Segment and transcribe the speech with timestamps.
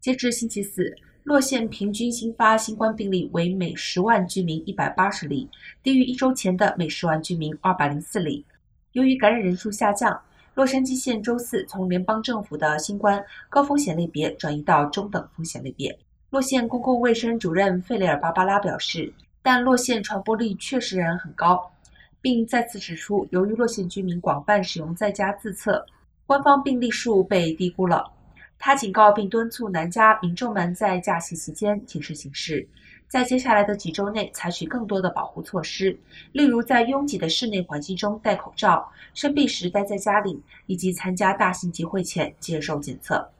[0.00, 0.94] 截至星期四，
[1.24, 5.48] 洛县平均新发新冠病例为每十万居民一百八十例，
[5.82, 8.44] 低于一周前的每十万居民二百零四例。
[8.92, 10.18] 由于感染人数下降，
[10.54, 15.96] 洛杉矶县周四从联邦政府的新冠高风险类别转移到中等风险类别。
[16.30, 19.12] 洛县公共卫生主任费雷尔巴巴拉表示，
[19.42, 21.70] 但洛县传播率确实仍然很高，
[22.20, 25.84] 并再次指出，由于洛县居民广泛使用在家自测，
[26.24, 28.12] 官方病例数被低估了。
[28.58, 32.68] 他警告并敦促南加民众们在假期期间谨慎行事，
[33.06, 35.96] 在接下来的几周内采取更多的保护措施，
[36.32, 43.30] 例如在拥挤的室内环境中戴口罩、生病时待在家里，以及参加大型集会前接受检测。